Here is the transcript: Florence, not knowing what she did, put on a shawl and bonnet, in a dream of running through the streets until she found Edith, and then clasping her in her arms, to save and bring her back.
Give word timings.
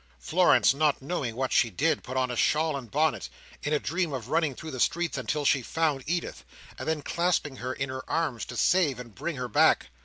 Florence, 0.17 0.73
not 0.73 0.99
knowing 0.99 1.35
what 1.35 1.51
she 1.53 1.69
did, 1.69 2.01
put 2.01 2.17
on 2.17 2.31
a 2.31 2.35
shawl 2.35 2.75
and 2.75 2.89
bonnet, 2.89 3.29
in 3.61 3.71
a 3.71 3.77
dream 3.77 4.13
of 4.13 4.29
running 4.29 4.55
through 4.55 4.71
the 4.71 4.79
streets 4.79 5.15
until 5.15 5.45
she 5.45 5.61
found 5.61 6.03
Edith, 6.07 6.43
and 6.79 6.87
then 6.87 7.03
clasping 7.03 7.57
her 7.57 7.71
in 7.71 7.89
her 7.89 8.01
arms, 8.09 8.43
to 8.45 8.57
save 8.57 8.99
and 8.99 9.13
bring 9.13 9.35
her 9.35 9.47
back. 9.47 9.89